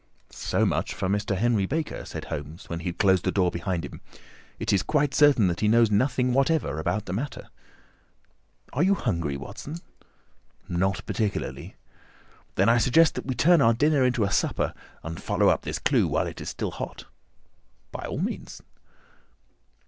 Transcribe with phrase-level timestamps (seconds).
[0.31, 1.37] "So much for Mr.
[1.37, 4.01] Henry Baker," said Holmes when he had closed the door behind him.
[4.57, 7.51] "It is quite certain that he knows nothing whatever about the matter.
[8.73, 9.77] Are you hungry, Watson?"
[10.67, 11.75] "Not particularly."
[12.55, 15.77] "Then I suggest that we turn our dinner into a supper and follow up this
[15.77, 17.05] clue while it is still hot."
[17.91, 18.59] "By all means."